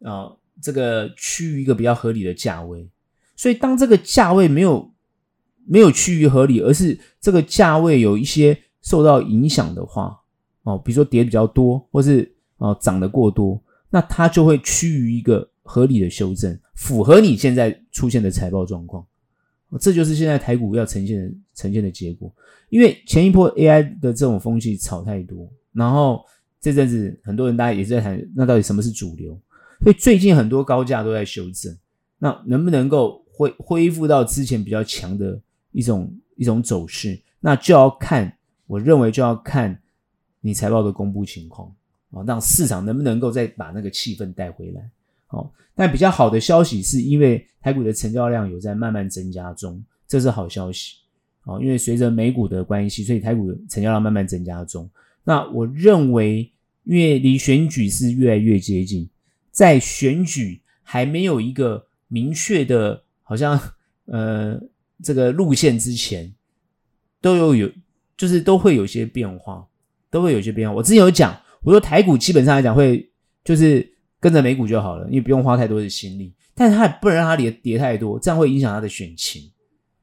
[0.03, 2.91] 啊、这个趋于一个比较合理的价位。
[3.37, 4.93] 所以当这个价位没有
[5.65, 10.19] 没有趋于合理，而是这个价位有一些受到影响的话，
[10.65, 19.07] 哦，比如说跌比较多，或是哦涨得过多，那它就会趋于一个合理的修正，符合你现在出现的财报状况。
[19.79, 22.35] 这就是现在台股要呈现的呈现的结果。
[22.71, 26.25] 因为前一波 AI 的这种风气炒太多，然后
[26.61, 29.39] 这阵子很多人大家也在谈，那到底什么是主流？
[29.83, 31.75] 所以最近很多高价都在修正，
[32.19, 35.41] 那能不能够恢恢复到之前比较强的
[35.73, 37.19] 一种一种走势？
[37.41, 38.31] 那就要看，
[38.67, 39.81] 我认为就要看
[40.43, 41.75] 你财报的公布情况
[42.11, 44.91] 啊，让市场能不能够再把那个气氛带回来。
[45.29, 50.97] 好，但比较好的消息是因为台股的成交量有在慢慢增加中，这是好消息。
[51.45, 54.91] 哦，因为随着美股的关系，所以台股成交量慢慢增加中。
[55.31, 59.09] 那我认为，因为离选举是越来越接近。
[59.53, 63.57] 在选举还没有一个明确的，好像
[64.07, 64.61] 呃
[65.05, 66.35] 这个路线之前，
[67.21, 67.71] 都有有
[68.17, 69.65] 就是都会有些变化，
[70.11, 70.75] 都会有些变化。
[70.75, 73.09] 我之前有讲，我说台股基本上来讲会
[73.45, 73.89] 就是
[74.19, 79.49] 跟着美股就好了，因为不用花太多的心力，但是它也不能让它跌跌太多，这样会影响它的选情。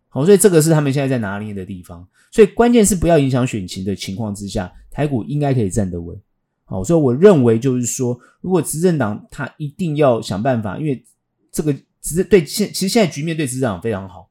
[0.09, 2.07] 好，所以这个是他们现在在拿捏的地方。
[2.31, 6.19] 所以关键是不要影响选情的情况之下，台股应该可以站得稳。
[6.65, 11.03] 好，所以我认为就是说，如果执政党他一定要想办法，因为
[11.51, 14.29] 这个执对现其实现在局面对执政党非常好。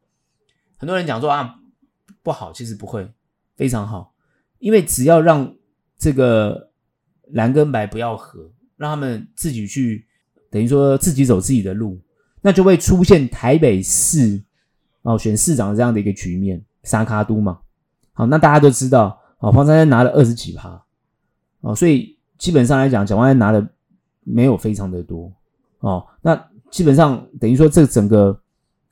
[0.77, 1.59] 很多人讲说啊
[2.23, 3.11] 不好，其实不会
[3.57, 4.13] 非常好，
[4.59, 5.55] 因为只要让
[5.99, 6.71] 这个
[7.29, 10.07] 蓝跟白不要合，让他们自己去
[10.51, 11.99] 等于说自己走自己的路，
[12.43, 14.43] 那就会出现台北市
[15.07, 17.59] 哦选市长这样的一个局面，三脚督嘛。
[18.13, 20.83] 好，那大家都知道，哦黄珊珊拿了二十几趴，
[21.61, 22.15] 哦所以。
[22.39, 23.67] 基本上来讲，蒋万安拿的
[24.23, 25.33] 没有非常的多
[25.79, 26.07] 哦。
[26.21, 26.39] 那
[26.71, 28.39] 基本上等于说，这整个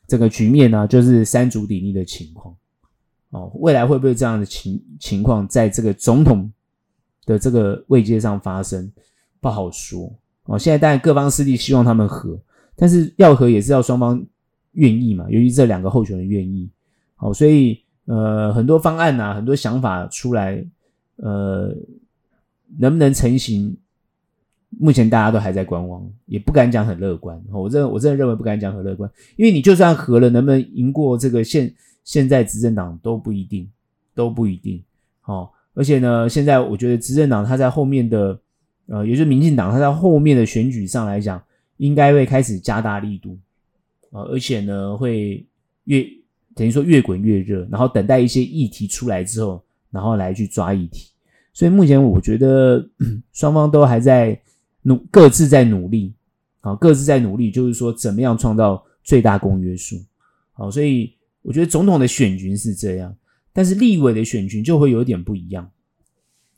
[0.08, 2.56] 整个局面呢、就是三足鼎立的情况
[3.28, 3.52] 哦。
[3.56, 6.50] 未来会不会这样的情情况在这个总统
[7.26, 8.90] 的这个位阶上发生，
[9.42, 10.10] 不好说
[10.44, 10.58] 哦。
[10.58, 12.40] 现在当然各方势力希望他们和，
[12.74, 14.24] 但是要和也是要双方
[14.74, 15.26] 愿意嘛。
[15.28, 16.70] 由于这两个候选人愿意，
[17.16, 20.64] 好、所以呃很多方案啊，很多想法出来，
[21.16, 21.74] 呃。
[22.76, 23.76] 能不能成型？
[24.80, 27.40] 目前大家都还在观望，也不敢讲很乐观。
[27.52, 33.70] 我真的我真的认为不敢讲很乐观，因为你就算合了，能不能赢过这个现现在执政党都不一定，
[34.12, 34.82] 都不一定。
[35.20, 38.40] 好，而且呢，现在我觉得执政党他在后面的，
[38.86, 41.40] 呃，也就是民进党他在后面的选举上来讲，
[41.76, 43.38] 应该会开始加大力度，
[44.14, 45.44] 呃，而且呢，会
[45.86, 46.06] 越
[46.54, 51.10] 等于说越滚越热，然后等待一些议题出来之后，然后来去抓议题。
[51.52, 52.88] 所以目前我觉得
[53.32, 54.40] 双方都还在
[54.82, 56.14] 努，各自在努力，
[56.60, 60.00] 好，各自在努力，就是说怎么样创造最大公约数，
[60.52, 63.12] 好，所以我觉得总统的选举是这样，
[63.52, 65.68] 但是立委的选举就会有点不一样，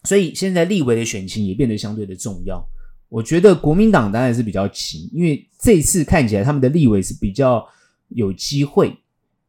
[0.04, 2.62] 所以现在立委的选情也变得相对的重要。
[3.08, 7.66] 我觉得国民党当然是比较急，因为这次看起来他们的立委是比较
[8.08, 8.96] 有机会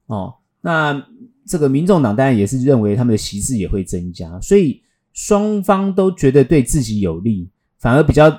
[0.08, 0.34] 哦。
[0.62, 1.06] 那
[1.46, 4.82] 这个民众党当然也是认为他们的席次也会增加，所以。
[5.14, 8.30] 双方都觉得对自己有利，反而比较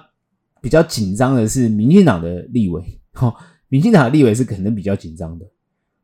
[0.63, 2.81] 比较紧张的是民进党的立委，
[3.15, 3.35] 哈，
[3.67, 5.47] 民进党的立委是可能比较紧张的，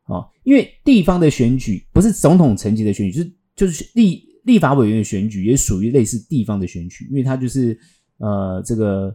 [0.06, 7.78] 哦，因为地方的选举不是总统层级的选举，就是就是立立法委员的选举，也属于类似地方的选举，因为它就是
[8.18, 9.14] 呃这个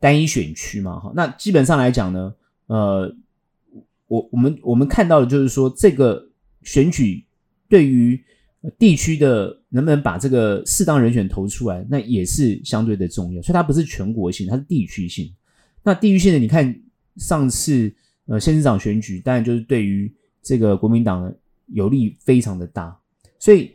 [0.00, 2.34] 单一选区嘛，哈，那基本上来讲呢，
[2.66, 3.14] 呃，
[4.06, 6.28] 我我们我们看到的就是说这个
[6.62, 7.24] 选举
[7.68, 8.22] 对于。
[8.78, 13.42] 地区的能不能把这个适当人选投出来，那也是相对的重要。
[13.42, 15.34] 所以它不是全国性，它是地区性。
[15.82, 16.72] 那地域性的，你看
[17.16, 17.92] 上次
[18.26, 21.34] 呃县市长选举，当然就是对于这个国民党
[21.72, 22.96] 有利非常的大。
[23.36, 23.72] 所以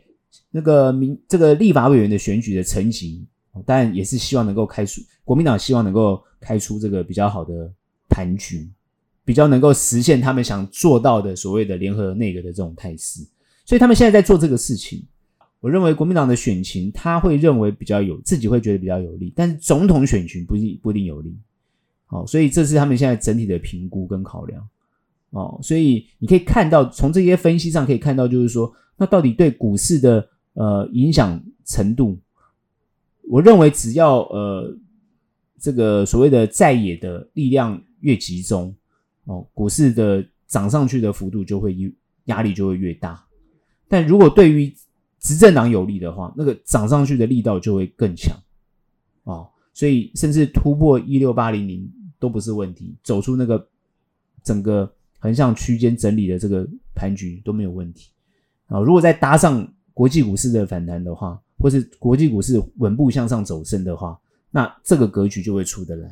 [0.50, 3.26] 那个民这个立法委员的选举的层级，
[3.66, 7.70] 但也是希望能够开出国民党希望能够开出这个比较好的
[8.08, 8.68] 盘局，
[9.24, 13.20] 比较能够实现他们想做到的所谓的联合内阁的这种态势。
[13.64, 15.04] 所以他们现在在做这个事情，
[15.60, 21.36] 我认为国民党的选情他会认为比较有，自己会觉得比较有利，但是总统选情不一不一定有利。
[22.06, 24.66] 好，所以这是他们现在整体的评估跟考量。
[25.30, 32.18] 哦，所以你可以看到，从这些分析上可以看到，就是说，那到底对股市的呃影响程度，
[33.28, 34.76] 我认为只要呃
[35.58, 38.74] 这个所谓的在野的力量越集中，
[39.24, 41.92] 哦，股市的涨上去的幅度就会越
[42.24, 43.22] 压力就会越大。
[43.88, 44.74] 但如果对于
[45.18, 48.36] 执政党有利的话，那个涨上去的力道就会更强
[49.24, 53.68] 哦，所以甚至突破一六八零零都不是问题，走出那个
[54.42, 58.10] 整个横向区间整理的这个盘局都没有问题
[58.66, 58.78] 啊。
[58.80, 64.18] 如果再搭上国际股市的反弹的话，或是国际股市稳步向上走升的话，
[64.50, 66.08] 那这个格局就会出得来。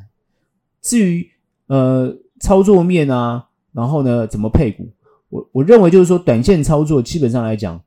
[0.81, 1.29] 至于
[1.67, 4.89] 呃操作面啊，然后呢怎么配股，
[5.29, 7.81] 我我认为就是说短线操作基本上来讲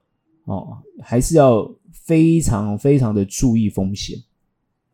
[0.45, 4.19] 哦，还是要非常非常的注意风险。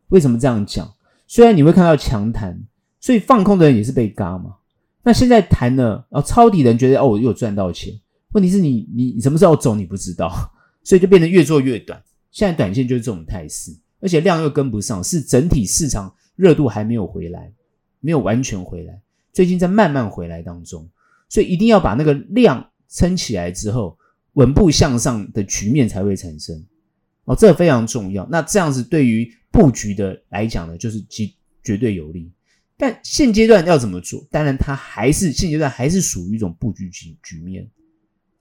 [0.09, 0.93] 为什么这样讲？
[1.25, 2.57] 虽然你会看到强弹，
[2.99, 4.55] 所以放空的人也是被嘎嘛。
[5.03, 7.93] 那现在弹了，然后抄底的人觉得哦，我又赚到钱。
[8.33, 10.31] 问题是你你什么时候走你不知道，
[10.83, 12.01] 所以就变得越做越短。
[12.31, 17.51] 现在短线就是这种态势，而且量又跟不上，是整体市场热度还没有回来，
[17.99, 19.01] 没有完全回来，
[19.33, 20.89] 最近在慢慢回来当中，
[21.29, 23.97] 所以一定要把那个量撑起来之后，
[24.33, 26.65] 稳步向上的局面才会产生。
[27.25, 28.25] 哦，这非常重要。
[28.31, 32.31] 那这样子对于布局的来讲呢，就是极绝对有利。
[32.77, 34.25] 但现阶段要怎么做？
[34.31, 37.67] 当然，它还是现阶段还是属于一种布局局局面。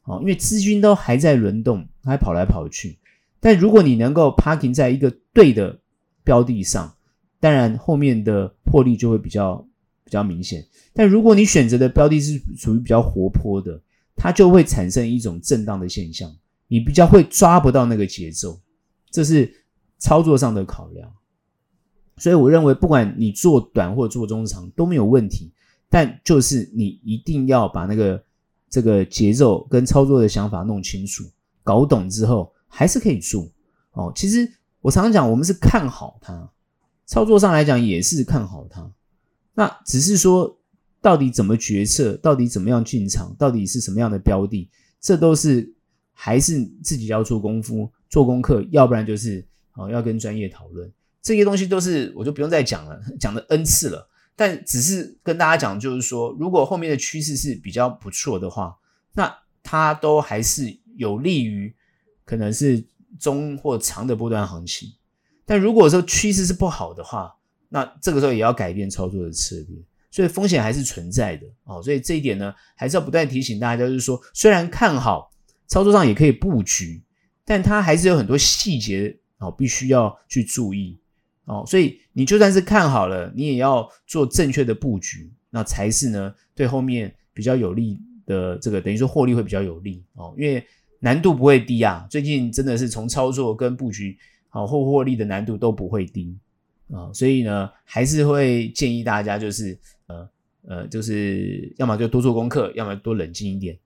[0.04, 2.96] 哦，因为资金都还在轮动，还跑来跑去。
[3.40, 5.78] 但如果你能够 parking 在一个对的
[6.24, 6.94] 标的上，
[7.38, 9.56] 当然后面的获利就会比较
[10.04, 10.66] 比较明显。
[10.92, 13.80] 但如果你选择的标的是属于比较活泼的，
[14.16, 16.34] 它就会产生一种震荡的现象，
[16.68, 18.58] 你比较会抓不到那个节奏。
[19.10, 19.50] 这是
[19.98, 21.10] 操作上的考量，
[22.16, 25.52] 所以我认为，不管你做短或做中长都没有问题，
[25.88, 28.22] 但就是你一定要把那个
[28.68, 31.24] 这个节奏跟操作的想法弄清楚、
[31.62, 33.50] 搞懂之后，还是可以做
[33.92, 34.12] 哦。
[34.14, 34.46] 其实
[34.80, 36.50] 我常常讲，我们是看好它，
[37.06, 38.92] 操作上来讲也是看好它，
[39.54, 40.58] 那只是说
[41.00, 44.68] 到底怎么决策，到底怎么样进场，到底是什么样的标的，
[45.00, 45.74] 这都是
[46.12, 47.90] 还是自己要做功夫。
[48.08, 54.08] 做功课，要不然就是哦，要跟专业讨论这些东西，都是我就不用再讲了， 讲了 N 次了。
[54.36, 58.76] 但只是跟大家讲，就是说，如果后面的趋势是比较不错的话，
[59.14, 61.74] 那它都还是有利于
[62.26, 62.84] 可能是
[63.18, 64.92] 中或长的波段行情。
[65.46, 67.34] 但如果说趋势是不好的话，
[67.70, 69.78] 那这个时候也要改变操作的策略，
[70.10, 71.82] 所以风险还是存在的哦。
[71.82, 75.32] 所以这一点呢，还是要不断提醒大家，就是说，虽然看好
[75.66, 77.02] 操作上也可以布局。
[77.48, 80.98] 但它还是有很多细节哦，必须要去注意
[81.44, 81.62] 哦。
[81.64, 90.34] 所以你就算是看好了，你也要做正确的布局，那才是呢对后面比较有利的这个，等于说获利会比较有利哦。
[90.36, 90.66] 因为
[91.00, 94.16] 难度不会低啊，最近真的是从操作跟布局
[94.48, 96.36] 好或获利的难度都不会低
[96.90, 100.28] 啊，所以呢还是会建议大家就是呃
[100.68, 103.78] 呃，就是要么就多做功课，要么多冷静一点，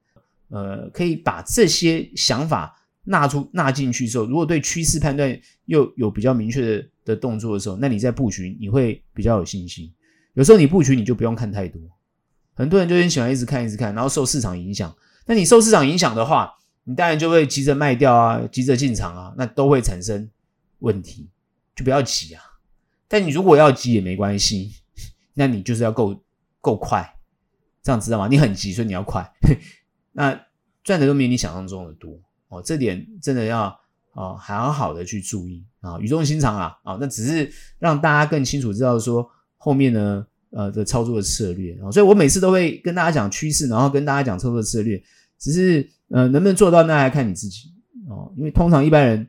[0.49, 2.77] 呃，可以把这些想法。
[3.03, 9.91] 纳出纳进去之后，如果对趋势判断又有比较明确的的动作的时候，那你在布局你会比较有信心。
[10.35, 11.81] 有时候你布局你就不用看太多，
[12.53, 14.95] 很多人就很喜欢一直看一直看，然后受市场影响。
[15.27, 16.53] 那你受市场影响的话，
[16.91, 20.28] 你当然就会急着卖掉啊，急着进场啊，那都会产生
[20.80, 21.28] 问题，
[21.76, 22.43] 就不要急啊。
[23.07, 24.74] 但你如果要急也没关系，
[25.34, 26.20] 那你就是要够
[26.61, 27.14] 够快，
[27.80, 28.26] 这样知道吗？
[28.26, 29.24] 你很急，所以你要快，
[30.11, 30.36] 那
[30.82, 32.18] 赚的都没你想象中的多。
[32.49, 33.68] 哦，这点真的要
[34.14, 45.01] 哦，好好的去注意啊，语重心长啊，啊，那只是让大家更清楚知道说后面呢，呃的操作的策略啊，所以我每次都会跟大家讲趋势，然后跟大家讲操作策略，
[45.41, 47.72] 只是呃能不能做到，那还看你自己
[48.09, 49.26] 哦，因为通常一般人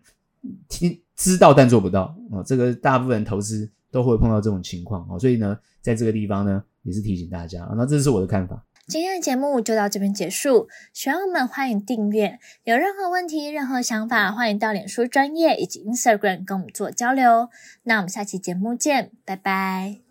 [0.68, 8.66] 听知道但做不到啊，这个大部分投资都会碰到这种情况啊，所以呢，在这个地方呢，也是提醒大家啊，那这是我的看法。
[8.88, 17.48] 今天的节目就到这边结束，喜欢我们欢迎订阅，有任何问题、任何想法，欢迎到脸书专业以及 Instagram 跟我们做交流。
[17.84, 20.02] 那我们下期节目见，拜拜。